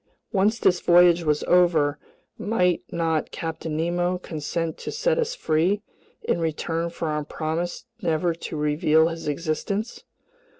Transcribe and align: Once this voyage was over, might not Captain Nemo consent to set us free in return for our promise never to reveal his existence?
Once 0.31 0.57
this 0.57 0.79
voyage 0.79 1.21
was 1.23 1.43
over, 1.43 1.99
might 2.35 2.81
not 2.91 3.29
Captain 3.29 3.77
Nemo 3.77 4.17
consent 4.17 4.75
to 4.79 4.91
set 4.91 5.19
us 5.19 5.35
free 5.35 5.83
in 6.23 6.39
return 6.41 6.89
for 6.89 7.07
our 7.09 7.23
promise 7.23 7.85
never 8.01 8.33
to 8.33 8.57
reveal 8.57 9.09
his 9.09 9.27
existence? 9.27 10.03